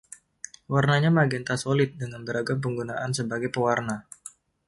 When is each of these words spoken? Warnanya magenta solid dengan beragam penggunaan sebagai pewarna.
Warnanya 0.71 1.11
magenta 1.19 1.53
solid 1.63 1.89
dengan 2.01 2.21
beragam 2.27 2.57
penggunaan 2.63 3.11
sebagai 3.19 3.49
pewarna. 3.55 3.97